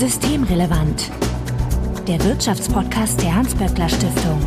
[0.00, 1.10] Systemrelevant.
[2.08, 4.40] Der Wirtschaftspodcast der Hans-Böckler Stiftung.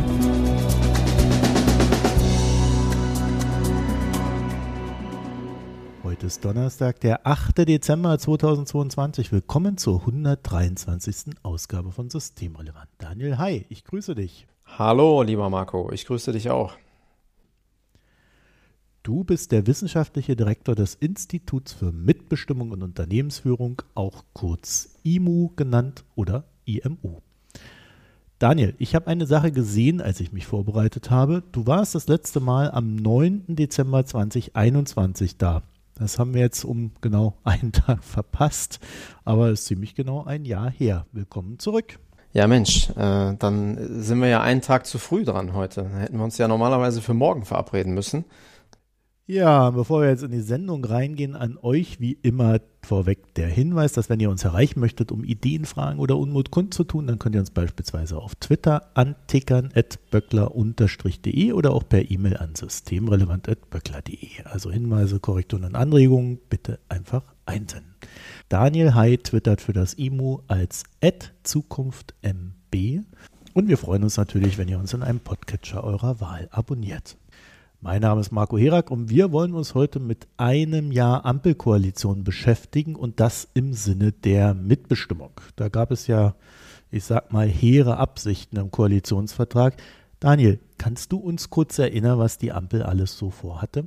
[6.02, 7.68] Heute ist Donnerstag, der 8.
[7.68, 9.30] Dezember 2022.
[9.30, 11.36] Willkommen zur 123.
[11.44, 12.88] Ausgabe von Systemrelevant.
[12.98, 14.48] Daniel, hi, ich grüße dich.
[14.66, 16.72] Hallo, lieber Marco, ich grüße dich auch.
[19.04, 26.04] Du bist der wissenschaftliche Direktor des Instituts für Mitbestimmung und Unternehmensführung, auch kurz IMU genannt
[26.14, 27.18] oder IMU.
[28.38, 31.42] Daniel, ich habe eine Sache gesehen, als ich mich vorbereitet habe.
[31.52, 33.44] Du warst das letzte Mal am 9.
[33.48, 35.64] Dezember 2021 da.
[35.96, 38.80] Das haben wir jetzt um genau einen Tag verpasst,
[39.22, 41.04] aber es ist ziemlich genau ein Jahr her.
[41.12, 41.98] Willkommen zurück.
[42.32, 45.90] Ja, Mensch, äh, dann sind wir ja einen Tag zu früh dran heute.
[45.90, 48.24] Hätten wir uns ja normalerweise für morgen verabreden müssen.
[49.26, 53.94] Ja, bevor wir jetzt in die Sendung reingehen, an euch wie immer vorweg der Hinweis,
[53.94, 57.40] dass wenn ihr uns erreichen möchtet, um Ideen, Fragen oder Unmut kundzutun, dann könnt ihr
[57.40, 64.44] uns beispielsweise auf Twitter antickern at böckler-de oder auch per E-Mail an systemrelevant.böckler.de.
[64.44, 67.94] Also Hinweise, Korrekturen und Anregungen bitte einfach einsenden.
[68.50, 70.84] Daniel Hai twittert für das IMU als
[71.44, 73.00] ZukunftMB
[73.54, 77.16] und wir freuen uns natürlich, wenn ihr uns in einem Podcatcher eurer Wahl abonniert.
[77.84, 82.96] Mein Name ist Marco Herak und wir wollen uns heute mit einem Jahr Ampelkoalition beschäftigen
[82.96, 85.32] und das im Sinne der Mitbestimmung.
[85.56, 86.34] Da gab es ja,
[86.90, 89.76] ich sag mal, hehre Absichten im Koalitionsvertrag.
[90.18, 93.86] Daniel, kannst du uns kurz erinnern, was die Ampel alles so vorhatte?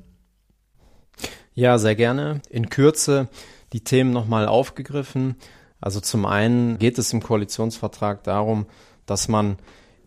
[1.55, 2.43] Ja, sehr gerne.
[2.51, 3.29] In Kürze
[3.73, 5.37] die Themen nochmal aufgegriffen.
[5.81, 8.67] Also zum einen geht es im Koalitionsvertrag darum,
[9.07, 9.57] dass man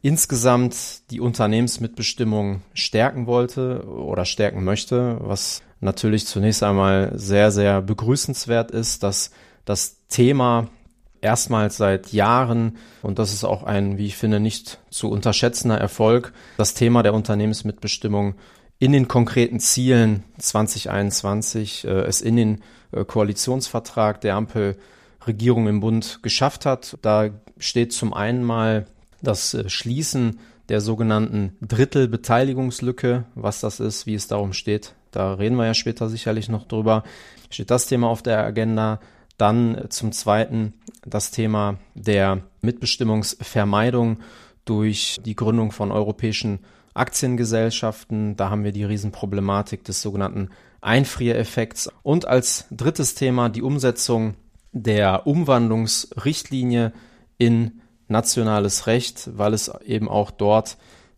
[0.03, 8.71] insgesamt die Unternehmensmitbestimmung stärken wollte oder stärken möchte, was natürlich zunächst einmal sehr, sehr begrüßenswert
[8.71, 9.31] ist, dass
[9.65, 10.69] das Thema
[11.21, 16.33] erstmals seit Jahren, und das ist auch ein, wie ich finde, nicht zu unterschätzender Erfolg,
[16.57, 18.35] das Thema der Unternehmensmitbestimmung
[18.79, 22.63] in den konkreten Zielen 2021 äh, es in den
[22.93, 26.97] äh, Koalitionsvertrag der Ampelregierung im Bund geschafft hat.
[27.03, 27.29] Da
[27.59, 28.87] steht zum einen mal
[29.23, 30.39] das äh, Schließen
[30.69, 36.09] der sogenannten Drittelbeteiligungslücke, was das ist, wie es darum steht, da reden wir ja später
[36.09, 37.03] sicherlich noch drüber,
[37.51, 39.01] steht das Thema auf der Agenda.
[39.37, 44.21] Dann äh, zum Zweiten das Thema der Mitbestimmungsvermeidung
[44.65, 46.61] durch die Gründung von europäischen
[46.95, 48.37] Aktiengesellschaften.
[48.37, 50.51] Da haben wir die Riesenproblematik des sogenannten
[50.81, 51.91] Einfriereffekts.
[52.03, 54.35] Und als drittes Thema die Umsetzung
[54.73, 56.93] der Umwandlungsrichtlinie
[57.39, 60.77] in nationales Recht, weil es eben auch dort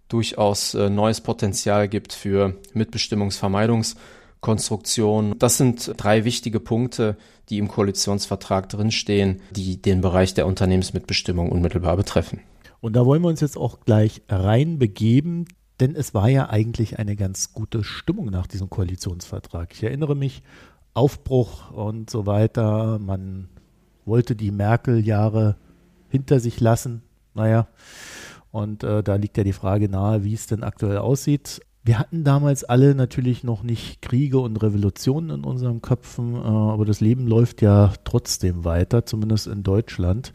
[0.09, 5.39] durchaus äh, neues Potenzial gibt für Mitbestimmungsvermeidungskonstruktion.
[5.39, 7.17] Das sind drei wichtige Punkte,
[7.49, 12.41] die im Koalitionsvertrag drinstehen, die den Bereich der Unternehmensmitbestimmung unmittelbar betreffen.
[12.81, 15.47] Und da wollen wir uns jetzt auch gleich reinbegeben,
[15.81, 19.73] denn es war ja eigentlich eine ganz gute Stimmung nach diesem Koalitionsvertrag.
[19.73, 20.43] Ich erinnere mich,
[20.95, 22.99] Aufbruch und so weiter.
[22.99, 23.49] Man
[24.05, 25.57] wollte die Merkel-Jahre
[26.13, 27.03] hinter sich lassen.
[27.35, 27.67] Naja,
[28.53, 31.63] und äh, da liegt ja die Frage nahe, wie es denn aktuell aussieht.
[31.85, 36.85] Wir hatten damals alle natürlich noch nicht Kriege und Revolutionen in unseren Köpfen, äh, aber
[36.85, 40.33] das Leben läuft ja trotzdem weiter, zumindest in Deutschland.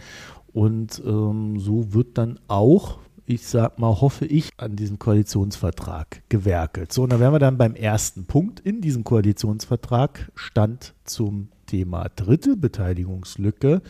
[0.52, 6.92] Und ähm, so wird dann auch, ich sag mal, hoffe ich, an diesem Koalitionsvertrag gewerkelt.
[6.92, 12.10] So, und dann wären wir dann beim ersten Punkt in diesem Koalitionsvertrag, stand zum Thema
[12.16, 13.84] Drittelbeteiligungslücke,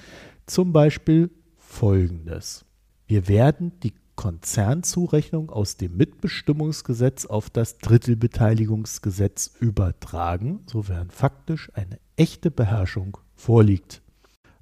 [0.45, 1.29] zum Beispiel
[1.67, 2.65] Folgendes.
[3.05, 12.49] Wir werden die Konzernzurechnung aus dem Mitbestimmungsgesetz auf das Drittelbeteiligungsgesetz übertragen, sofern faktisch eine echte
[12.49, 14.01] Beherrschung vorliegt.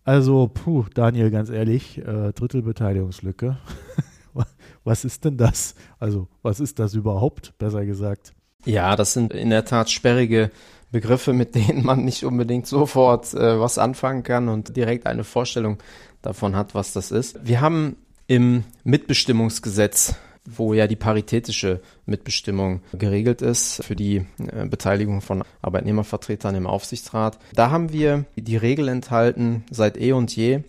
[0.03, 3.57] Also, puh, Daniel, ganz ehrlich, äh, Drittelbeteiligungslücke.
[4.83, 5.75] was ist denn das?
[5.99, 8.33] Also, was ist das überhaupt, besser gesagt?
[8.65, 10.51] Ja, das sind in der Tat sperrige
[10.91, 15.77] Begriffe, mit denen man nicht unbedingt sofort äh, was anfangen kann und direkt eine Vorstellung
[16.21, 17.39] davon hat, was das ist.
[17.45, 17.97] Wir haben
[18.27, 20.15] im Mitbestimmungsgesetz
[20.45, 27.39] wo ja die paritätische Mitbestimmung geregelt ist für die äh, Beteiligung von Arbeitnehmervertretern im Aufsichtsrat.
[27.53, 30.61] Da haben wir die Regel enthalten seit eh und je,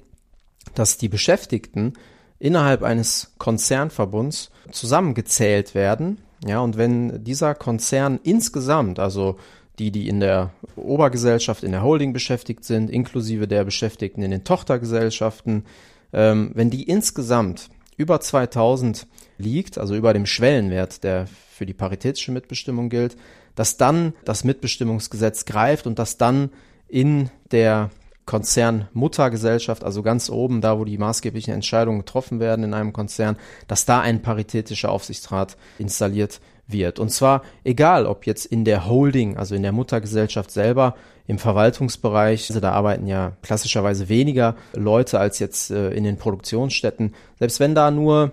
[0.74, 1.92] dass die Beschäftigten
[2.38, 6.18] innerhalb eines Konzernverbunds zusammengezählt werden.
[6.46, 9.36] Ja, und wenn dieser Konzern insgesamt, also
[9.78, 14.44] die, die in der Obergesellschaft, in der Holding beschäftigt sind, inklusive der Beschäftigten in den
[14.44, 15.64] Tochtergesellschaften,
[16.12, 19.06] ähm, wenn die insgesamt über 2000
[19.38, 23.16] liegt, also über dem Schwellenwert, der für die paritätische Mitbestimmung gilt,
[23.54, 26.50] dass dann das Mitbestimmungsgesetz greift und dass dann
[26.88, 27.90] in der
[28.26, 33.36] Konzernmuttergesellschaft, also ganz oben, da wo die maßgeblichen Entscheidungen getroffen werden in einem Konzern,
[33.68, 36.98] dass da ein paritätischer Aufsichtsrat installiert wird.
[36.98, 40.94] Und zwar egal, ob jetzt in der Holding, also in der Muttergesellschaft selber,
[41.26, 47.14] im Verwaltungsbereich, also da arbeiten ja klassischerweise weniger Leute als jetzt äh, in den Produktionsstätten.
[47.38, 48.32] Selbst wenn da nur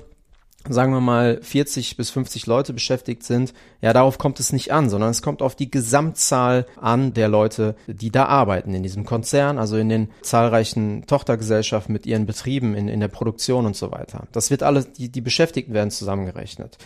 [0.70, 4.90] sagen wir mal 40 bis 50 Leute beschäftigt sind, ja, darauf kommt es nicht an,
[4.90, 9.58] sondern es kommt auf die Gesamtzahl an der Leute, die da arbeiten in diesem Konzern,
[9.58, 14.28] also in den zahlreichen Tochtergesellschaften mit ihren Betrieben, in, in der Produktion und so weiter.
[14.32, 16.78] Das wird alles, die, die Beschäftigten werden zusammengerechnet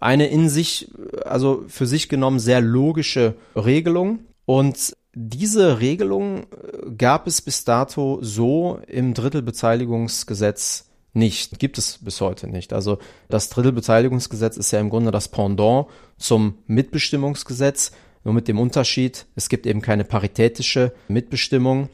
[0.00, 0.90] eine in sich,
[1.24, 4.20] also für sich genommen sehr logische Regelung.
[4.44, 12.20] Und diese Regelung äh, gab es bis dato so im Drittelbeteiligungsgesetz nicht, gibt es bis
[12.20, 12.72] heute nicht.
[12.72, 15.86] Also das Drittelbeteiligungsgesetz ist ja im Grunde das Pendant
[16.18, 17.92] zum Mitbestimmungsgesetz,
[18.24, 21.88] nur mit dem Unterschied, es gibt eben keine paritätische Mitbestimmung,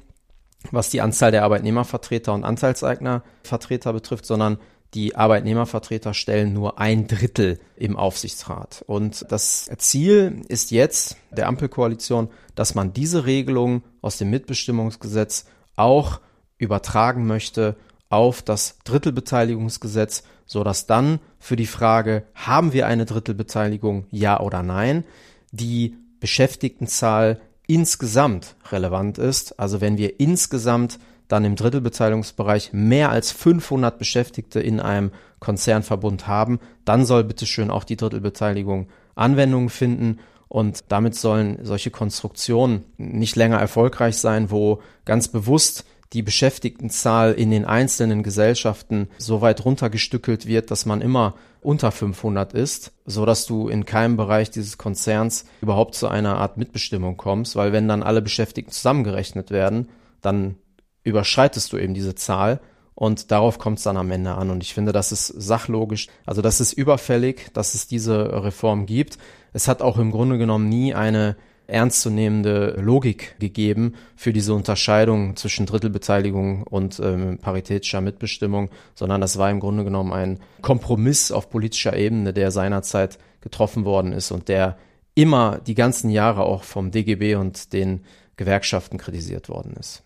[0.71, 4.59] was die Anzahl der Arbeitnehmervertreter und Anteilseignervertreter betrifft, sondern
[4.95, 8.85] die Arbeitnehmervertreter stellen nur ein Drittel im Aufsichtsrat.
[8.87, 15.47] Und das Ziel ist jetzt der Ampelkoalition, dass man diese Regelung aus dem Mitbestimmungsgesetz
[15.77, 16.21] auch
[16.59, 17.77] übertragen möchte
[18.11, 24.63] auf das Drittelbeteiligungsgesetz, so dass dann für die Frage, haben wir eine Drittelbeteiligung, ja oder
[24.63, 25.05] nein,
[25.53, 29.59] die Beschäftigtenzahl insgesamt relevant ist.
[29.59, 30.99] Also wenn wir insgesamt
[31.29, 37.85] dann im Drittelbeteiligungsbereich mehr als 500 Beschäftigte in einem Konzernverbund haben, dann soll bitteschön auch
[37.85, 40.19] die Drittelbeteiligung Anwendung finden
[40.49, 47.51] und damit sollen solche Konstruktionen nicht länger erfolgreich sein, wo ganz bewusst die Beschäftigtenzahl in
[47.51, 53.47] den einzelnen Gesellschaften so weit runtergestückelt wird, dass man immer unter 500 ist, so dass
[53.47, 58.03] du in keinem Bereich dieses Konzerns überhaupt zu einer Art Mitbestimmung kommst, weil wenn dann
[58.03, 59.89] alle Beschäftigten zusammengerechnet werden,
[60.21, 60.57] dann
[61.05, 62.61] überschreitest du eben diese Zahl
[62.95, 64.51] und darauf kommt es dann am Ende an.
[64.51, 69.17] Und ich finde, das ist sachlogisch, also das ist überfällig, dass es diese Reform gibt.
[69.53, 71.37] Es hat auch im Grunde genommen nie eine
[71.71, 79.51] ernstzunehmende Logik gegeben für diese Unterscheidung zwischen Drittelbeteiligung und ähm, paritätischer Mitbestimmung, sondern das war
[79.51, 84.77] im Grunde genommen ein Kompromiss auf politischer Ebene, der seinerzeit getroffen worden ist und der
[85.15, 88.05] immer die ganzen Jahre auch vom DGB und den
[88.37, 90.03] Gewerkschaften kritisiert worden ist.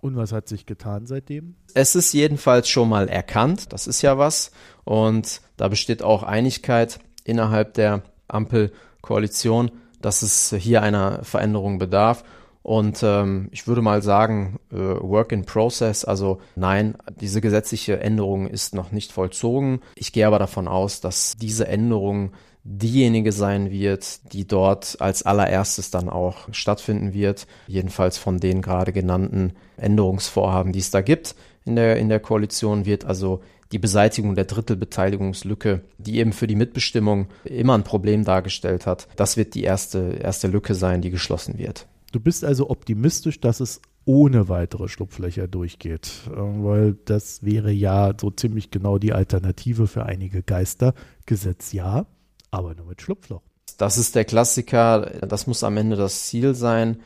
[0.00, 1.54] Und was hat sich getan seitdem?
[1.72, 4.50] Es ist jedenfalls schon mal erkannt, das ist ja was.
[4.84, 9.70] Und da besteht auch Einigkeit innerhalb der Ampelkoalition,
[10.04, 12.24] dass es hier einer Veränderung bedarf.
[12.62, 18.46] Und ähm, ich würde mal sagen, äh, Work in Process, also nein, diese gesetzliche Änderung
[18.46, 19.80] ist noch nicht vollzogen.
[19.96, 22.32] Ich gehe aber davon aus, dass diese Änderung
[22.64, 27.46] diejenige sein wird, die dort als allererstes dann auch stattfinden wird.
[27.66, 31.34] Jedenfalls von den gerade genannten Änderungsvorhaben, die es da gibt
[31.66, 33.40] in der, in der Koalition, wird also
[33.74, 39.36] die Beseitigung der Drittelbeteiligungslücke, die eben für die Mitbestimmung immer ein Problem dargestellt hat, das
[39.36, 41.88] wird die erste, erste Lücke sein, die geschlossen wird.
[42.12, 48.12] Du bist also optimistisch, dass es ohne weitere Schlupflöcher durchgeht, äh, weil das wäre ja
[48.18, 50.94] so ziemlich genau die Alternative für einige Geister.
[51.26, 52.06] Gesetz ja,
[52.52, 53.42] aber nur mit Schlupfloch.
[53.76, 56.98] Das ist der Klassiker, das muss am Ende das Ziel sein.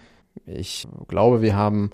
[0.44, 1.91] Ich glaube, wir haben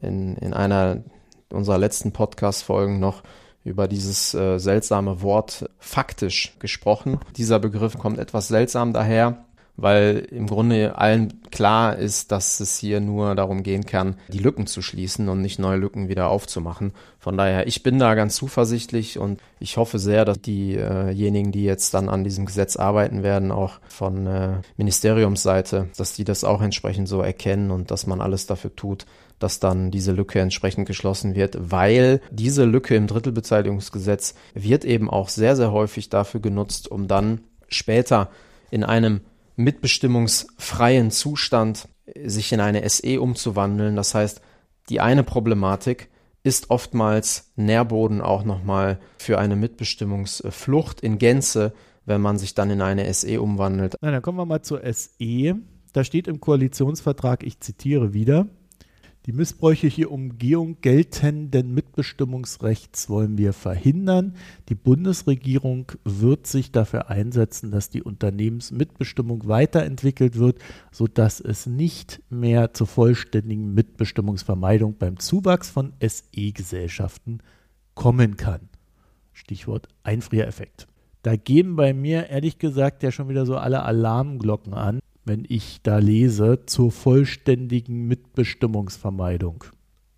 [0.00, 1.04] in, in einer
[1.50, 3.22] unserer letzten Podcast-Folgen noch
[3.64, 7.18] über dieses äh, seltsame Wort faktisch gesprochen.
[7.36, 9.44] Dieser Begriff kommt etwas seltsam daher
[9.76, 14.66] weil im Grunde allen klar ist, dass es hier nur darum gehen kann, die Lücken
[14.66, 16.92] zu schließen und nicht neue Lücken wieder aufzumachen.
[17.18, 21.94] Von daher, ich bin da ganz zuversichtlich und ich hoffe sehr, dass diejenigen, die jetzt
[21.94, 27.08] dann an diesem Gesetz arbeiten werden, auch von äh, Ministeriumsseite, dass die das auch entsprechend
[27.08, 29.06] so erkennen und dass man alles dafür tut,
[29.38, 35.28] dass dann diese Lücke entsprechend geschlossen wird, weil diese Lücke im Drittelbeteiligungsgesetz wird eben auch
[35.28, 38.30] sehr, sehr häufig dafür genutzt, um dann später
[38.70, 39.20] in einem
[39.56, 41.88] mitbestimmungsfreien Zustand
[42.24, 43.96] sich in eine SE umzuwandeln.
[43.96, 44.40] Das heißt,
[44.88, 46.08] die eine Problematik
[46.42, 51.72] ist oftmals Nährboden auch nochmal für eine Mitbestimmungsflucht in Gänze,
[52.04, 53.96] wenn man sich dann in eine SE umwandelt.
[54.02, 55.56] Na, dann kommen wir mal zur SE.
[55.94, 58.46] Da steht im Koalitionsvertrag, ich zitiere wieder,
[59.26, 64.34] die Missbräuche hier Umgehung geltenden Mitbestimmungsrechts wollen wir verhindern.
[64.68, 70.58] Die Bundesregierung wird sich dafür einsetzen, dass die Unternehmensmitbestimmung weiterentwickelt wird,
[70.92, 77.38] sodass es nicht mehr zur vollständigen Mitbestimmungsvermeidung beim Zuwachs von SE-Gesellschaften
[77.94, 78.68] kommen kann.
[79.32, 80.86] Stichwort Einfriereffekt.
[81.22, 85.80] Da gehen bei mir ehrlich gesagt ja schon wieder so alle Alarmglocken an wenn ich
[85.82, 89.64] da lese, zur vollständigen Mitbestimmungsvermeidung.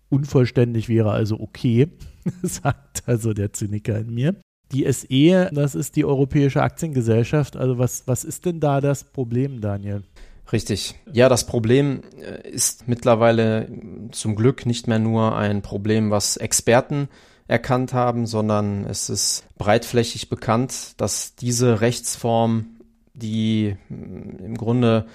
[0.09, 1.87] unvollständig wäre also okay,
[2.43, 4.35] sagt also der Zyniker in mir.
[4.71, 7.55] Die SE, das ist die Europäische Aktiengesellschaft.
[7.55, 10.03] Also was, was ist denn da das Problem, Daniel?
[10.51, 10.95] Richtig.
[11.11, 13.69] Ja, das Problem äh, ist mittlerweile
[14.11, 17.09] zum Glück nicht mehr nur ein Problem, was Experten
[17.47, 22.76] erkannt haben, sondern es ist breitflächig bekannt, dass diese Rechtsform,
[23.17, 25.05] die mm, im Grunde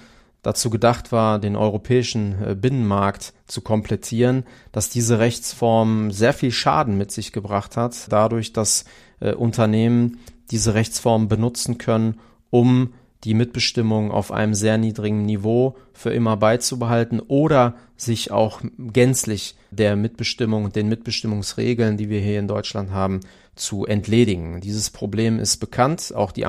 [0.43, 6.97] dazu gedacht war, den europäischen äh, Binnenmarkt zu komplettieren, dass diese Rechtsform sehr viel Schaden
[6.97, 8.85] mit sich gebracht hat, dadurch, dass
[9.19, 10.19] äh, Unternehmen
[10.51, 12.19] diese Rechtsform benutzen können,
[12.49, 12.93] um
[13.23, 19.95] die Mitbestimmung auf einem sehr niedrigen Niveau für immer beizubehalten oder sich auch gänzlich der
[19.95, 23.21] Mitbestimmung den Mitbestimmungsregeln, die wir hier in Deutschland haben,
[23.55, 24.59] zu entledigen.
[24.59, 26.13] Dieses Problem ist bekannt.
[26.13, 26.45] Auch die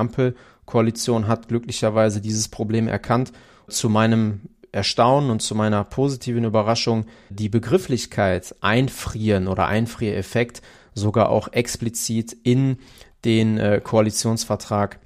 [0.65, 3.31] Ampelkoalition hat glücklicherweise dieses Problem erkannt.
[3.67, 4.41] Zu meinem
[4.71, 10.61] Erstaunen und zu meiner positiven Überraschung die Begrifflichkeit einfrieren oder Einfriereffekt
[10.93, 12.77] sogar auch explizit in
[13.23, 14.99] den äh, Koalitionsvertrag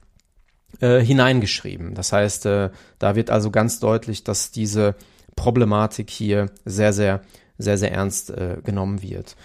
[0.82, 1.94] äh, hineingeschrieben.
[1.94, 4.96] Das heißt, äh, da wird also ganz deutlich, dass diese
[5.36, 7.22] Problematik hier sehr, sehr,
[7.58, 9.36] sehr, sehr ernst äh, genommen wird.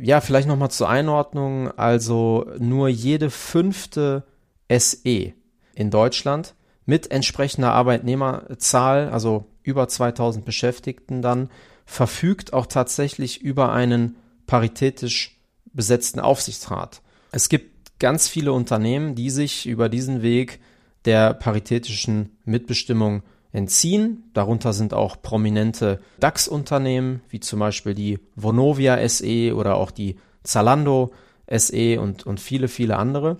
[0.00, 1.70] Ja, vielleicht nochmal zur Einordnung.
[1.76, 4.24] Also nur jede fünfte
[4.70, 5.34] SE
[5.74, 6.54] in Deutschland
[6.86, 11.48] mit entsprechender Arbeitnehmerzahl, also über 2000 Beschäftigten dann,
[11.86, 14.16] verfügt auch tatsächlich über einen
[14.46, 15.38] paritätisch
[15.72, 17.02] besetzten Aufsichtsrat.
[17.32, 20.60] Es gibt ganz viele Unternehmen, die sich über diesen Weg
[21.04, 24.30] der paritätischen Mitbestimmung entziehen.
[24.34, 31.12] Darunter sind auch prominente DAX-Unternehmen, wie zum Beispiel die Vonovia SE oder auch die Zalando
[31.50, 33.38] SE und, und viele, viele andere.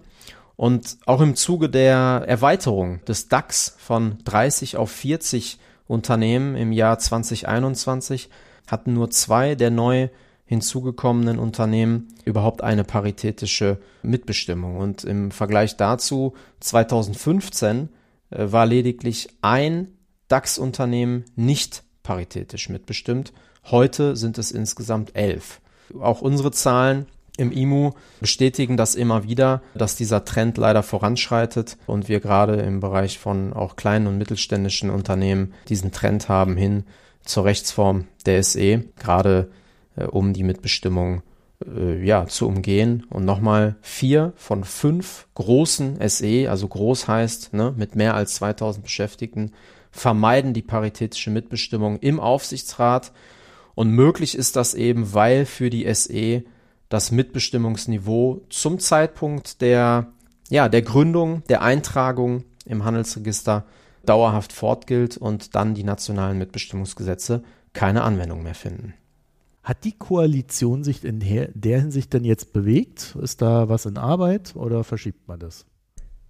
[0.56, 6.98] Und auch im Zuge der Erweiterung des DAX von 30 auf 40 Unternehmen im Jahr
[6.98, 8.30] 2021
[8.66, 10.08] hatten nur zwei der neu
[10.46, 14.76] hinzugekommenen Unternehmen überhaupt eine paritätische Mitbestimmung.
[14.76, 17.88] Und im Vergleich dazu 2015
[18.30, 19.88] äh, war lediglich ein
[20.28, 23.32] DAX-Unternehmen nicht paritätisch mitbestimmt.
[23.70, 25.60] Heute sind es insgesamt elf.
[25.98, 32.08] Auch unsere Zahlen im IMU bestätigen das immer wieder, dass dieser Trend leider voranschreitet und
[32.08, 36.84] wir gerade im Bereich von auch kleinen und mittelständischen Unternehmen diesen Trend haben hin
[37.24, 38.84] zur Rechtsform der SE.
[38.98, 39.50] Gerade
[39.96, 41.22] äh, um die Mitbestimmung
[41.64, 43.04] äh, ja, zu umgehen.
[43.10, 48.84] Und nochmal vier von fünf großen SE, also groß heißt ne, mit mehr als 2000
[48.84, 49.52] Beschäftigten,
[49.90, 53.12] vermeiden die paritätische Mitbestimmung im Aufsichtsrat.
[53.74, 56.44] Und möglich ist das eben, weil für die SE
[56.88, 60.12] das Mitbestimmungsniveau zum Zeitpunkt der,
[60.48, 63.64] ja, der Gründung, der Eintragung im Handelsregister
[64.04, 68.94] dauerhaft fortgilt und dann die nationalen Mitbestimmungsgesetze keine Anwendung mehr finden.
[69.62, 73.16] Hat die Koalition sich in der Hinsicht denn jetzt bewegt?
[73.20, 75.64] Ist da was in Arbeit oder verschiebt man das?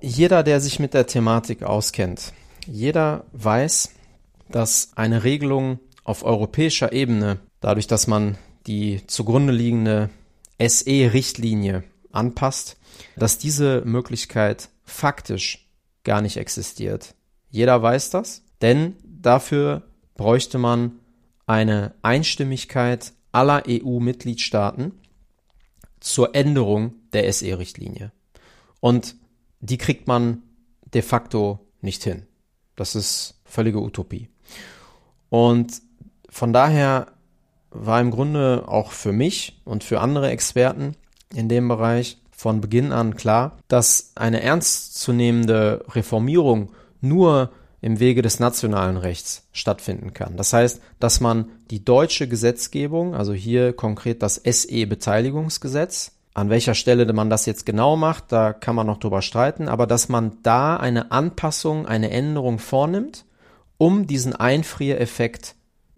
[0.00, 2.32] Jeder, der sich mit der Thematik auskennt,
[2.66, 3.90] jeder weiß,
[4.50, 10.10] dass eine Regelung auf europäischer Ebene, dadurch, dass man die zugrunde liegende
[10.58, 12.76] SE-Richtlinie anpasst,
[13.16, 15.68] dass diese Möglichkeit faktisch
[16.04, 17.14] gar nicht existiert.
[17.50, 19.82] Jeder weiß das, denn dafür
[20.14, 21.00] bräuchte man
[21.46, 24.92] eine Einstimmigkeit aller EU-Mitgliedstaaten
[26.00, 28.12] zur Änderung der SE-Richtlinie.
[28.80, 29.16] Und
[29.60, 30.42] die kriegt man
[30.92, 32.26] de facto nicht hin.
[32.76, 34.28] Das ist völlige Utopie.
[35.30, 35.80] Und
[36.28, 37.13] von daher
[37.74, 40.94] war im Grunde auch für mich und für andere Experten
[41.34, 47.50] in dem Bereich von Beginn an klar, dass eine ernstzunehmende Reformierung nur
[47.80, 50.36] im Wege des nationalen Rechts stattfinden kann.
[50.36, 57.10] Das heißt, dass man die deutsche Gesetzgebung, also hier konkret das SE-Beteiligungsgesetz, an welcher Stelle
[57.12, 60.76] man das jetzt genau macht, da kann man noch drüber streiten, aber dass man da
[60.76, 63.24] eine Anpassung, eine Änderung vornimmt,
[63.76, 65.54] um diesen Einfriereffekt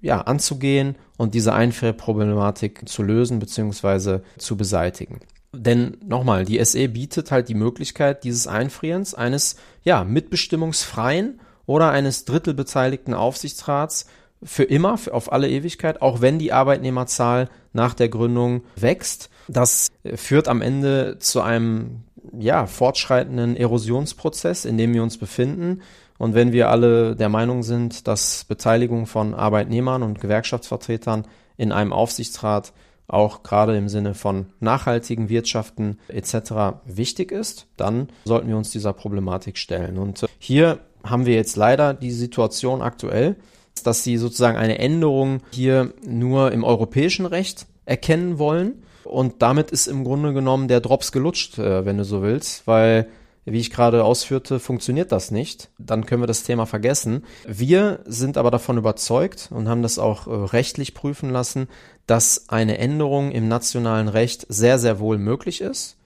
[0.06, 4.20] ja, anzugehen und diese Einfrierproblematik zu lösen bzw.
[4.38, 5.20] zu beseitigen.
[5.52, 12.24] Denn nochmal, die SE bietet halt die Möglichkeit dieses Einfrierens eines ja, mitbestimmungsfreien oder eines
[12.24, 14.06] drittelbeteiligten Aufsichtsrats
[14.42, 19.30] für immer, für auf alle Ewigkeit, auch wenn die Arbeitnehmerzahl nach der Gründung wächst.
[19.48, 22.04] Das führt am Ende zu einem
[22.38, 25.82] ja, fortschreitenden Erosionsprozess, in dem wir uns befinden.
[26.18, 31.92] Und wenn wir alle der Meinung sind, dass Beteiligung von Arbeitnehmern und Gewerkschaftsvertretern in einem
[31.92, 32.72] Aufsichtsrat
[33.08, 36.80] auch gerade im Sinne von nachhaltigen Wirtschaften etc.
[36.84, 39.98] wichtig ist, dann sollten wir uns dieser Problematik stellen.
[39.98, 43.36] Und äh, hier haben wir jetzt leider die Situation aktuell,
[43.84, 48.82] dass sie sozusagen eine Änderung hier nur im europäischen Recht erkennen wollen.
[49.04, 53.06] Und damit ist im Grunde genommen der Drops gelutscht, äh, wenn du so willst, weil
[53.46, 55.70] wie ich gerade ausführte, funktioniert das nicht.
[55.78, 57.24] Dann können wir das Thema vergessen.
[57.46, 61.68] Wir sind aber davon überzeugt und haben das auch äh, rechtlich prüfen lassen,
[62.06, 65.96] dass eine Änderung im nationalen Recht sehr, sehr wohl möglich ist.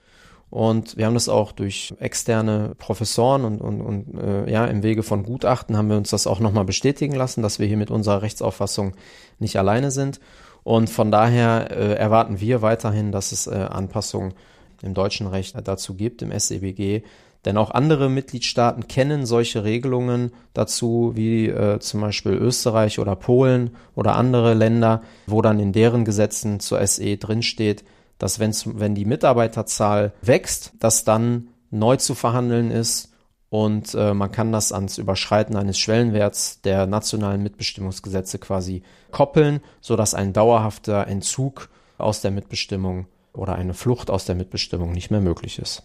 [0.51, 5.01] Und wir haben das auch durch externe Professoren und, und, und äh, ja, im Wege
[5.01, 8.21] von Gutachten haben wir uns das auch nochmal bestätigen lassen, dass wir hier mit unserer
[8.21, 8.93] Rechtsauffassung
[9.39, 10.19] nicht alleine sind.
[10.63, 14.33] Und von daher äh, erwarten wir weiterhin, dass es äh, Anpassungen
[14.83, 17.03] im deutschen Recht dazu gibt, im SEBG.
[17.45, 23.71] Denn auch andere Mitgliedstaaten kennen solche Regelungen dazu, wie äh, zum Beispiel Österreich oder Polen
[23.95, 27.83] oder andere Länder, wo dann in deren Gesetzen zur SE drinsteht,
[28.19, 33.11] dass wenn die Mitarbeiterzahl wächst, dass dann neu zu verhandeln ist
[33.49, 39.95] und äh, man kann das ans Überschreiten eines Schwellenwerts der nationalen Mitbestimmungsgesetze quasi koppeln, so
[39.95, 45.19] dass ein dauerhafter Entzug aus der Mitbestimmung oder eine Flucht aus der Mitbestimmung nicht mehr
[45.19, 45.83] möglich ist.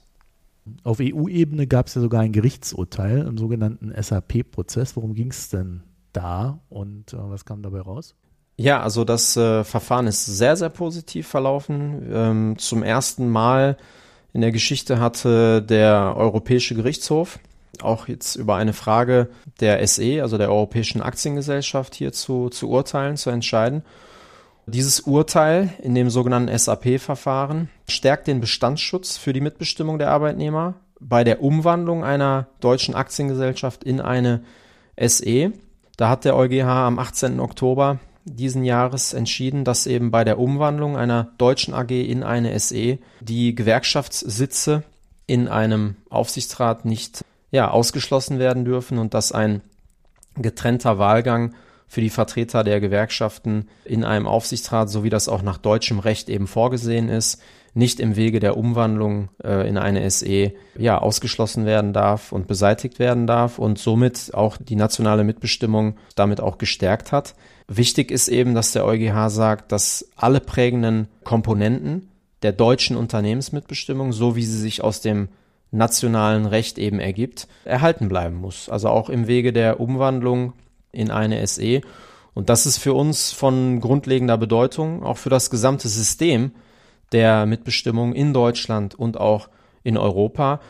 [0.85, 4.97] Auf EU-Ebene gab es ja sogar ein Gerichtsurteil im sogenannten SAP-Prozess.
[4.97, 5.83] Worum ging es denn
[6.13, 8.15] da und äh, was kam dabei raus?
[8.57, 12.03] Ja, also das äh, Verfahren ist sehr, sehr positiv verlaufen.
[12.11, 13.77] Ähm, zum ersten Mal
[14.33, 17.39] in der Geschichte hatte der Europäische Gerichtshof
[17.83, 19.29] auch jetzt über eine Frage
[19.61, 23.83] der SE, also der Europäischen Aktiengesellschaft, hier zu, zu urteilen, zu entscheiden.
[24.69, 31.23] Dieses Urteil in dem sogenannten SAP-Verfahren stärkt den Bestandsschutz für die Mitbestimmung der Arbeitnehmer bei
[31.23, 34.43] der Umwandlung einer deutschen Aktiengesellschaft in eine
[35.01, 35.53] SE.
[35.97, 37.39] Da hat der EuGH am 18.
[37.39, 42.99] Oktober diesen Jahres entschieden, dass eben bei der Umwandlung einer deutschen AG in eine SE
[43.21, 44.83] die Gewerkschaftssitze
[45.29, 49.63] in einem Aufsichtsrat nicht ja, ausgeschlossen werden dürfen und dass ein
[50.35, 51.55] getrennter Wahlgang
[51.87, 56.29] für die Vertreter der Gewerkschaften in einem Aufsichtsrat, so wie das auch nach deutschem Recht
[56.29, 57.41] eben vorgesehen ist,
[57.77, 62.99] nicht im Wege der Umwandlung äh, in eine SE ja ausgeschlossen werden darf und beseitigt
[62.99, 67.35] werden darf und somit auch die nationale Mitbestimmung damit auch gestärkt hat.
[67.69, 72.09] Wichtig ist eben, dass der EuGH sagt, dass alle prägenden Komponenten
[72.43, 75.29] der deutschen Unternehmensmitbestimmung, so wie sie sich aus dem
[75.71, 78.71] nationalen Recht eben ergibt, erhalten bleiben muss.
[78.71, 80.55] Also auch im Wege der Umwandlung
[80.97, 81.83] in eine SE.
[82.35, 86.53] Und das ist für uns von grundlegender Bedeutung, auch für das gesamte System
[87.13, 89.49] der Mitbestimmung in Deutschland und auch
[89.83, 90.61] in Europa.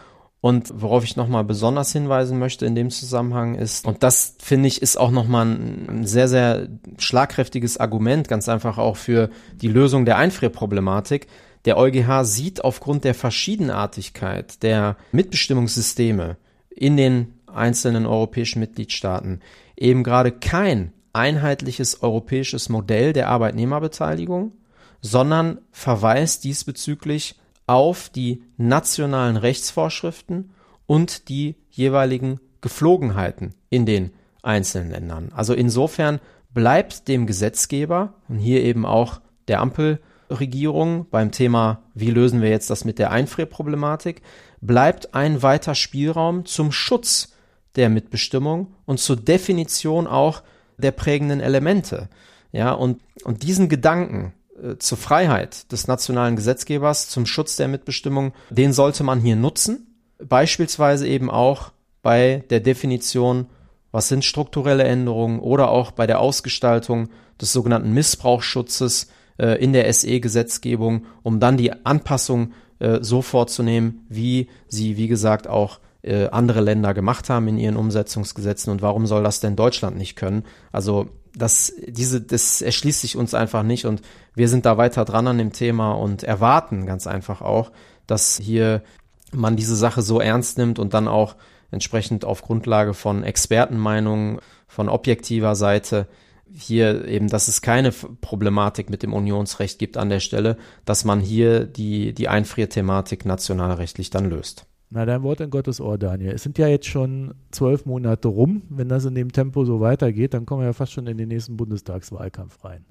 [0.40, 4.80] Und worauf ich nochmal besonders hinweisen möchte in dem Zusammenhang ist, und das finde ich
[4.80, 10.18] ist auch nochmal ein sehr, sehr schlagkräftiges Argument, ganz einfach auch für die Lösung der
[10.18, 11.26] Einfrierproblematik.
[11.64, 16.36] Der EuGH sieht aufgrund der Verschiedenartigkeit der Mitbestimmungssysteme
[16.70, 19.40] in den einzelnen europäischen Mitgliedstaaten
[19.76, 24.52] eben gerade kein einheitliches europäisches Modell der Arbeitnehmerbeteiligung,
[25.00, 30.50] sondern verweist diesbezüglich auf die nationalen Rechtsvorschriften
[30.86, 35.30] und die jeweiligen Geflogenheiten in den einzelnen Ländern.
[35.34, 36.20] Also insofern
[36.52, 42.70] bleibt dem Gesetzgeber und hier eben auch der Ampelregierung beim Thema, wie lösen wir jetzt
[42.70, 44.22] das mit der Einfrierproblematik,
[44.60, 47.35] bleibt ein weiter Spielraum zum Schutz
[47.76, 50.42] der Mitbestimmung und zur Definition auch
[50.78, 52.08] der prägenden Elemente.
[52.52, 58.32] Ja, und, und diesen Gedanken, äh, zur Freiheit des nationalen Gesetzgebers, zum Schutz der Mitbestimmung,
[58.50, 59.86] den sollte man hier nutzen.
[60.18, 63.46] Beispielsweise eben auch bei der Definition,
[63.92, 67.08] was sind strukturelle Änderungen oder auch bei der Ausgestaltung
[67.40, 69.08] des sogenannten Missbrauchsschutzes
[69.38, 75.48] äh, in der SE-Gesetzgebung, um dann die Anpassung äh, so vorzunehmen, wie sie, wie gesagt,
[75.48, 79.96] auch äh, andere Länder gemacht haben in ihren Umsetzungsgesetzen und warum soll das denn Deutschland
[79.96, 80.44] nicht können?
[80.72, 84.02] Also das, diese, das erschließt sich uns einfach nicht und
[84.34, 87.72] wir sind da weiter dran an dem Thema und erwarten ganz einfach auch,
[88.06, 88.82] dass hier
[89.32, 91.36] man diese Sache so ernst nimmt und dann auch
[91.70, 96.06] entsprechend auf Grundlage von Expertenmeinungen, von objektiver Seite
[96.52, 101.20] hier eben, dass es keine Problematik mit dem Unionsrecht gibt an der Stelle, dass man
[101.20, 104.64] hier die, die Einfrierthematik nationalrechtlich dann löst.
[104.88, 106.32] Na, dein Wort in Gottes Ohr, Daniel.
[106.32, 108.62] Es sind ja jetzt schon zwölf Monate rum.
[108.68, 111.28] Wenn das in dem Tempo so weitergeht, dann kommen wir ja fast schon in den
[111.28, 112.84] nächsten Bundestagswahlkampf rein.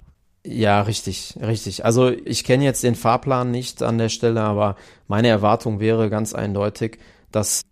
[0.44, 1.84] Ja, richtig, richtig.
[1.84, 4.76] Also ich kenne jetzt den Fahrplan nicht an der Stelle, aber
[5.08, 6.98] meine Erwartung wäre ganz eindeutig,
[7.32, 7.62] dass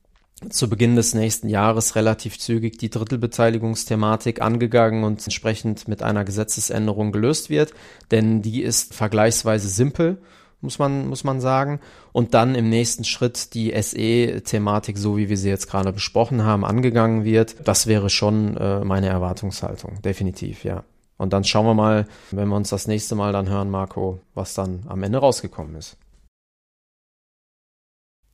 [0.48, 7.12] zu Beginn des nächsten Jahres relativ zügig die Drittelbeteiligungsthematik angegangen und entsprechend mit einer Gesetzesänderung
[7.12, 7.72] gelöst wird,
[8.10, 10.18] denn die ist vergleichsweise simpel
[10.64, 11.78] muss man, muss man sagen.
[12.12, 16.64] Und dann im nächsten Schritt die SE-Thematik, so wie wir sie jetzt gerade besprochen haben,
[16.64, 17.56] angegangen wird.
[17.68, 20.82] Das wäre schon äh, meine Erwartungshaltung, definitiv, ja.
[21.16, 24.54] Und dann schauen wir mal, wenn wir uns das nächste Mal dann hören, Marco, was
[24.54, 25.96] dann am Ende rausgekommen ist.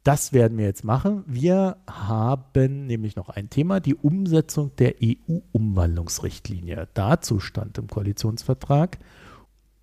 [0.02, 1.24] Das werden wir jetzt machen.
[1.26, 6.88] Wir haben nämlich noch ein Thema, die Umsetzung der EU-Umwandlungsrichtlinie.
[6.94, 8.98] Dazu stand im Koalitionsvertrag,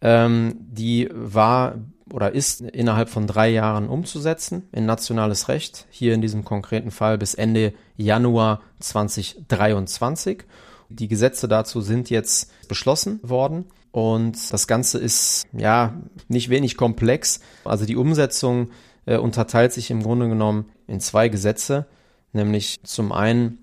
[0.00, 1.74] ähm, die war
[2.12, 5.86] oder ist innerhalb von drei Jahren umzusetzen in nationales Recht.
[5.90, 10.44] Hier in diesem konkreten Fall bis Ende Januar 2023.
[10.90, 13.66] Die Gesetze dazu sind jetzt beschlossen worden.
[13.90, 15.94] Und das Ganze ist ja
[16.28, 17.40] nicht wenig komplex.
[17.64, 18.70] Also die Umsetzung
[19.06, 21.86] äh, unterteilt sich im Grunde genommen in zwei Gesetze,
[22.32, 23.58] nämlich zum einen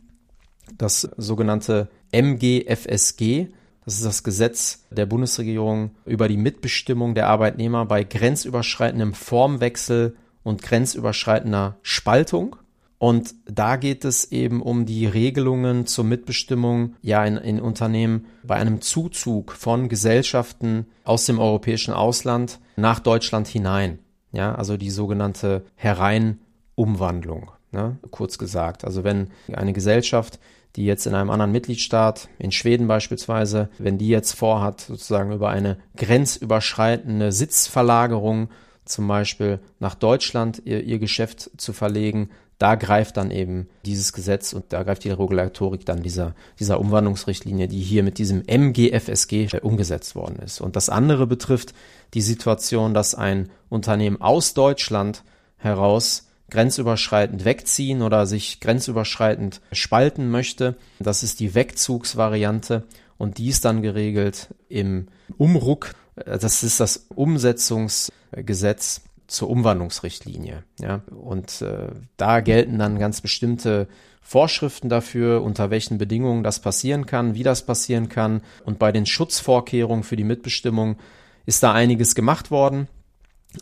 [0.78, 3.48] das sogenannte MGFSG,
[3.86, 10.62] das ist das Gesetz der Bundesregierung über die Mitbestimmung der Arbeitnehmer bei grenzüberschreitendem Formwechsel und
[10.62, 12.56] grenzüberschreitender Spaltung.
[13.00, 18.56] Und da geht es eben um die Regelungen zur Mitbestimmung ja in, in Unternehmen bei
[18.56, 23.98] einem Zuzug von Gesellschaften aus dem europäischen Ausland nach Deutschland hinein.
[24.32, 28.86] Ja, also die sogenannte Hereinumwandlung, ne, kurz gesagt.
[28.86, 30.40] Also wenn eine Gesellschaft,
[30.76, 35.50] die jetzt in einem anderen Mitgliedstaat, in Schweden beispielsweise, wenn die jetzt vorhat, sozusagen über
[35.50, 38.50] eine grenzüberschreitende Sitzverlagerung
[38.86, 42.30] zum Beispiel nach Deutschland ihr, ihr Geschäft zu verlegen,
[42.62, 47.68] da greift dann eben dieses Gesetz und da greift die Regulatorik dann dieser, dieser Umwandlungsrichtlinie,
[47.68, 50.62] die hier mit diesem MGFSG umgesetzt worden ist.
[50.62, 51.74] Und das andere betrifft
[52.14, 55.24] die Situation, dass ein Unternehmen aus Deutschland
[55.58, 60.76] heraus grenzüberschreitend wegziehen oder sich grenzüberschreitend spalten möchte.
[61.00, 62.84] Das ist die Wegzugsvariante
[63.18, 65.96] und die ist dann geregelt im Umruck.
[66.16, 70.64] Das ist das Umsetzungsgesetz zur Umwandlungsrichtlinie.
[70.80, 71.02] Ja?
[71.10, 71.88] Und äh,
[72.18, 73.88] da gelten dann ganz bestimmte
[74.22, 78.42] Vorschriften dafür, unter welchen Bedingungen das passieren kann, wie das passieren kann.
[78.66, 80.98] Und bei den Schutzvorkehrungen für die Mitbestimmung
[81.46, 82.88] ist da einiges gemacht worden.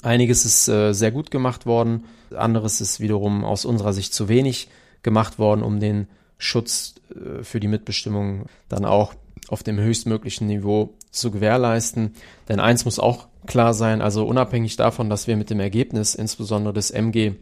[0.04, 4.70] Einiges ist äh, sehr gut gemacht worden, anderes ist wiederum aus unserer Sicht zu wenig
[5.02, 9.14] gemacht worden, um den Schutz äh, für die Mitbestimmung dann auch
[9.48, 12.14] auf dem höchstmöglichen Niveau zu gewährleisten.
[12.48, 16.74] Denn eins muss auch klar sein, also unabhängig davon, dass wir mit dem Ergebnis insbesondere
[16.74, 17.34] des MG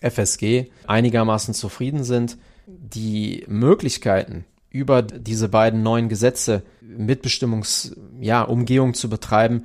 [0.00, 4.44] FSG einigermaßen zufrieden sind, die Möglichkeiten
[4.76, 8.46] über diese beiden neuen Gesetze Mitbestimmungs, ja,
[8.92, 9.64] zu betreiben,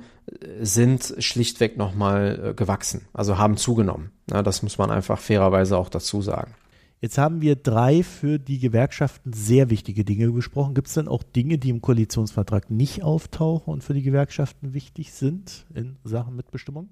[0.60, 4.10] sind schlichtweg nochmal äh, gewachsen, also haben zugenommen.
[4.30, 6.54] Ja, das muss man einfach fairerweise auch dazu sagen.
[7.00, 10.74] Jetzt haben wir drei für die Gewerkschaften sehr wichtige Dinge besprochen.
[10.74, 15.12] Gibt es denn auch Dinge, die im Koalitionsvertrag nicht auftauchen und für die Gewerkschaften wichtig
[15.12, 16.88] sind in Sachen Mitbestimmung?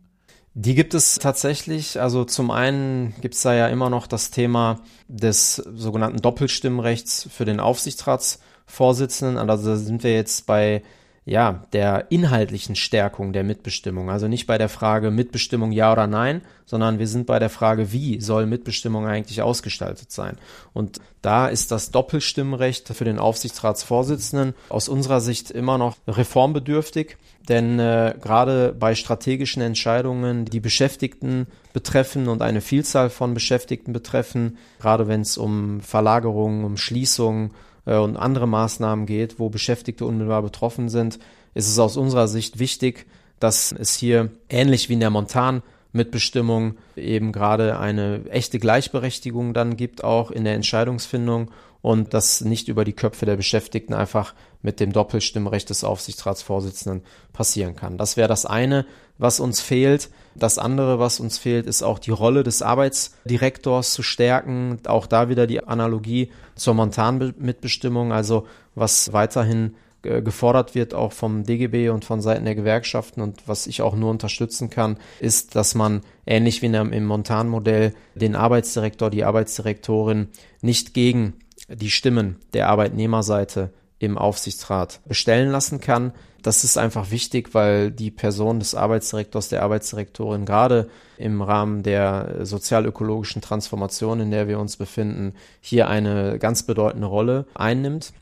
[0.54, 2.00] Die gibt es tatsächlich.
[2.00, 7.44] Also zum einen gibt es da ja immer noch das Thema des sogenannten Doppelstimmrechts für
[7.44, 9.50] den Aufsichtsratsvorsitzenden.
[9.50, 10.82] Also da sind wir jetzt bei
[11.30, 14.10] ja, der inhaltlichen Stärkung der Mitbestimmung.
[14.10, 17.92] Also nicht bei der Frage Mitbestimmung ja oder nein, sondern wir sind bei der Frage,
[17.92, 20.38] wie soll Mitbestimmung eigentlich ausgestaltet sein.
[20.72, 27.16] Und da ist das Doppelstimmrecht für den Aufsichtsratsvorsitzenden aus unserer Sicht immer noch reformbedürftig,
[27.48, 34.58] denn äh, gerade bei strategischen Entscheidungen, die Beschäftigten betreffen und eine Vielzahl von Beschäftigten betreffen,
[34.80, 37.52] gerade wenn es um Verlagerungen, um Schließungen,
[37.90, 41.18] äh, und andere Maßnahmen geht, wo Beschäftigte unmittelbar betroffen sind,
[41.54, 43.06] ist es aus unserer Sicht wichtig,
[43.40, 49.76] dass es hier ähnlich wie in der Montan Mitbestimmung eben gerade eine echte Gleichberechtigung dann
[49.76, 51.50] gibt, auch in der Entscheidungsfindung
[51.82, 57.76] und das nicht über die Köpfe der Beschäftigten einfach mit dem Doppelstimmrecht des Aufsichtsratsvorsitzenden passieren
[57.76, 57.98] kann.
[57.98, 58.86] Das wäre das eine,
[59.18, 60.10] was uns fehlt.
[60.34, 64.78] Das andere, was uns fehlt, ist auch die Rolle des Arbeitsdirektors zu stärken.
[64.86, 71.44] Auch da wieder die Analogie zur Montanmitbestimmung, also was weiterhin äh, gefordert wird, auch vom
[71.44, 75.74] DGB und von Seiten der Gewerkschaften und was ich auch nur unterstützen kann, ist, dass
[75.74, 80.28] man ähnlich wie im Montanmodell den Arbeitsdirektor, die Arbeitsdirektorin
[80.62, 81.34] nicht gegen
[81.68, 86.12] die Stimmen der Arbeitnehmerseite im Aufsichtsrat bestellen lassen kann.
[86.42, 92.46] Das ist einfach wichtig, weil die Person des Arbeitsdirektors, der Arbeitsdirektorin gerade im Rahmen der
[92.46, 98.14] sozialökologischen Transformation, in der wir uns befinden, hier eine ganz bedeutende Rolle einnimmt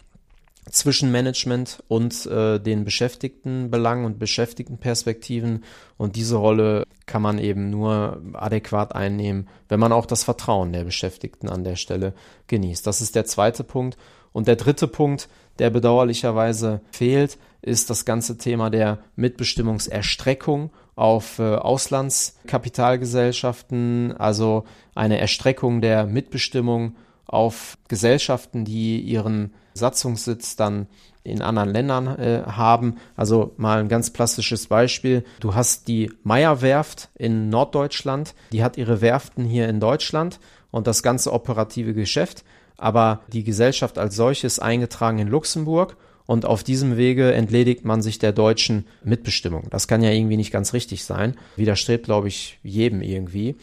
[0.71, 5.65] zwischen Management und äh, den Beschäftigtenbelangen und Beschäftigtenperspektiven.
[5.97, 10.85] Und diese Rolle kann man eben nur adäquat einnehmen, wenn man auch das Vertrauen der
[10.85, 12.15] Beschäftigten an der Stelle
[12.49, 12.87] genießt.
[12.87, 13.97] Das ist der zweite Punkt.
[14.33, 15.29] Und der dritte Punkt,
[15.59, 25.81] der bedauerlicherweise fehlt, ist das ganze Thema der Mitbestimmungserstreckung auf äh, Auslandskapitalgesellschaften, also eine Erstreckung
[25.81, 26.95] der Mitbestimmung
[27.27, 30.87] auf Gesellschaften, die ihren Satzungssitz dann
[31.25, 32.97] in anderen Ländern äh, haben.
[33.17, 35.25] Also mal ein ganz plastisches Beispiel.
[35.41, 40.41] Du hast die Meyer-Werft in Norddeutschland, die hat ihre Werften hier in Deutschland
[40.71, 42.45] und das ganze operative Geschäft,
[42.79, 48.19] aber die Gesellschaft als solches eingetragen in Luxemburg und auf diesem Wege entledigt man sich
[48.19, 49.67] der deutschen Mitbestimmung.
[49.71, 51.37] Das kann ja irgendwie nicht ganz richtig sein.
[51.57, 53.57] Widerstrebt, glaube ich, jedem irgendwie.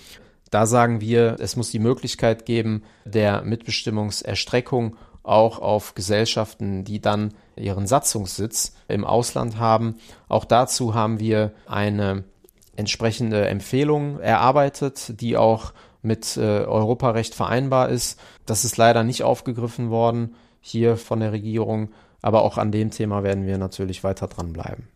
[0.51, 7.33] Da sagen wir, es muss die Möglichkeit geben der Mitbestimmungserstreckung auch auf Gesellschaften, die dann
[7.55, 9.95] ihren Satzungssitz im Ausland haben.
[10.27, 12.23] Auch dazu haben wir eine
[12.75, 15.73] entsprechende Empfehlung erarbeitet, die auch
[16.05, 18.19] mit äh, Europarecht vereinbar ist.
[18.45, 21.89] Das ist leider nicht aufgegriffen worden hier von der Regierung,
[22.21, 24.87] aber auch an dem Thema werden wir natürlich weiter dranbleiben.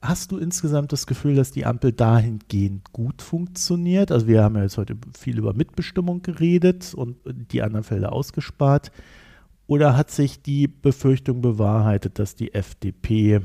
[0.00, 4.12] Hast du insgesamt das Gefühl, dass die Ampel dahingehend gut funktioniert?
[4.12, 8.92] Also wir haben ja jetzt heute viel über Mitbestimmung geredet und die anderen Felder ausgespart.
[9.66, 13.40] Oder hat sich die Befürchtung bewahrheitet, dass die FDP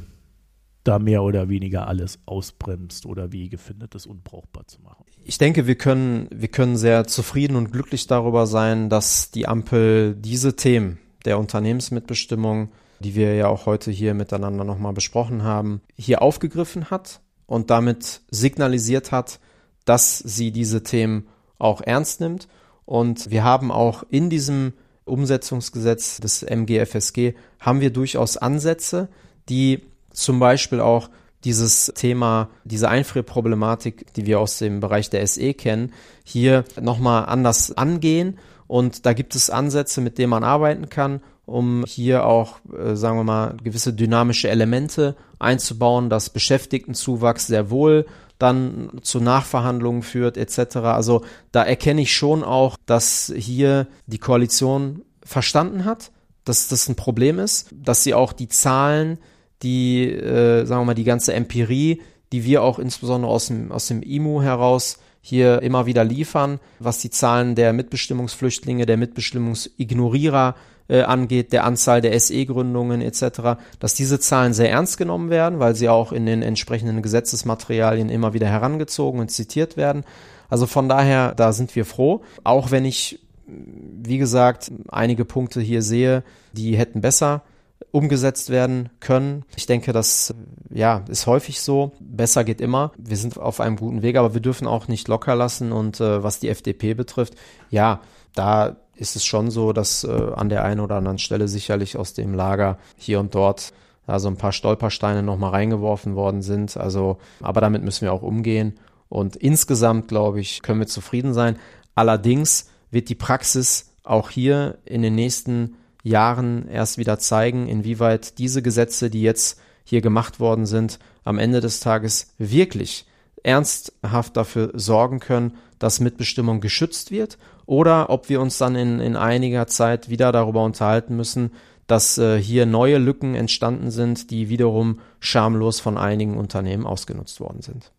[0.83, 5.05] da mehr oder weniger alles ausbremst oder Wege findet, es unbrauchbar zu machen?
[5.23, 10.15] Ich denke, wir können, wir können sehr zufrieden und glücklich darüber sein, dass die Ampel
[10.15, 16.21] diese Themen der Unternehmensmitbestimmung, die wir ja auch heute hier miteinander nochmal besprochen haben, hier
[16.21, 19.39] aufgegriffen hat und damit signalisiert hat,
[19.85, 22.47] dass sie diese Themen auch ernst nimmt.
[22.85, 24.73] Und wir haben auch in diesem
[25.05, 29.09] Umsetzungsgesetz des MGFSG haben wir durchaus Ansätze,
[29.49, 29.81] die
[30.19, 31.09] zum Beispiel auch
[31.43, 37.71] dieses Thema, diese Einfrierproblematik, die wir aus dem Bereich der SE kennen, hier nochmal anders
[37.77, 38.37] angehen.
[38.67, 43.17] Und da gibt es Ansätze, mit denen man arbeiten kann, um hier auch, äh, sagen
[43.17, 48.05] wir mal, gewisse dynamische Elemente einzubauen, dass Beschäftigtenzuwachs sehr wohl
[48.37, 50.77] dann zu Nachverhandlungen führt etc.
[50.77, 56.11] Also da erkenne ich schon auch, dass hier die Koalition verstanden hat,
[56.45, 59.19] dass das ein Problem ist, dass sie auch die Zahlen,
[59.63, 63.87] die, äh, sagen wir mal, die ganze Empirie, die wir auch insbesondere aus dem, aus
[63.87, 70.55] dem IMU heraus hier immer wieder liefern, was die Zahlen der Mitbestimmungsflüchtlinge, der Mitbestimmungsignorierer
[70.87, 75.75] äh, angeht, der Anzahl der SE-Gründungen etc., dass diese Zahlen sehr ernst genommen werden, weil
[75.75, 80.03] sie auch in den entsprechenden Gesetzesmaterialien immer wieder herangezogen und zitiert werden.
[80.49, 85.81] Also von daher, da sind wir froh, auch wenn ich, wie gesagt, einige Punkte hier
[85.81, 87.43] sehe, die hätten besser
[87.91, 89.43] umgesetzt werden können.
[89.55, 90.33] Ich denke, das
[90.69, 91.93] ja, ist häufig so.
[91.99, 92.91] Besser geht immer.
[92.97, 95.71] Wir sind auf einem guten Weg, aber wir dürfen auch nicht locker lassen.
[95.71, 97.35] Und äh, was die FDP betrifft,
[97.69, 98.01] ja,
[98.35, 102.13] da ist es schon so, dass äh, an der einen oder anderen Stelle sicherlich aus
[102.13, 103.73] dem Lager hier und dort
[104.05, 106.77] da so ein paar Stolpersteine nochmal reingeworfen worden sind.
[106.77, 108.79] Also, aber damit müssen wir auch umgehen.
[109.07, 111.57] Und insgesamt, glaube ich, können wir zufrieden sein.
[111.95, 118.61] Allerdings wird die Praxis auch hier in den nächsten Jahren erst wieder zeigen, inwieweit diese
[118.61, 123.05] Gesetze, die jetzt hier gemacht worden sind, am Ende des Tages wirklich
[123.43, 129.15] ernsthaft dafür sorgen können, dass Mitbestimmung geschützt wird oder ob wir uns dann in, in
[129.15, 131.51] einiger Zeit wieder darüber unterhalten müssen,
[131.87, 137.61] dass äh, hier neue Lücken entstanden sind, die wiederum schamlos von einigen Unternehmen ausgenutzt worden
[137.61, 137.91] sind.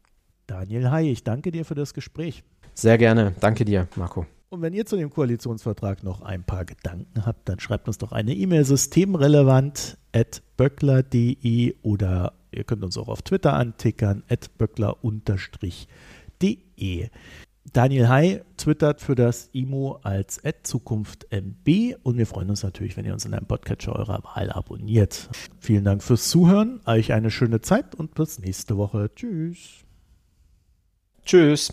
[0.46, 2.44] Daniel Hay, ich danke dir für das Gespräch.
[2.74, 3.34] Sehr gerne.
[3.40, 4.26] Danke dir, Marco.
[4.52, 8.10] Und wenn ihr zu dem Koalitionsvertrag noch ein paar Gedanken habt, dann schreibt uns doch
[8.10, 15.86] eine E-Mail systemrelevant at böckler.de oder ihr könnt uns auch auf Twitter antickern at böckler-de.
[17.72, 23.12] Daniel Hay twittert für das IMO als ZukunftMB und wir freuen uns natürlich, wenn ihr
[23.12, 25.30] uns in einem Podcatcher eurer Wahl abonniert.
[25.60, 29.12] Vielen Dank fürs Zuhören, euch eine schöne Zeit und bis nächste Woche.
[29.14, 29.84] Tschüss.
[31.24, 31.72] Tschüss.